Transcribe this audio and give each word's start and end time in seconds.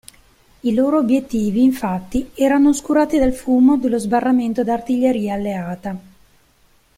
I 0.61 0.73
loro 0.73 0.97
obiettivi 0.97 1.61
infatti 1.61 2.31
erano 2.33 2.69
oscurati 2.69 3.19
dal 3.19 3.33
fumo 3.35 3.77
dello 3.77 3.99
sbarramento 3.99 4.63
d'artiglieria 4.63 5.35
alleata. 5.35 5.95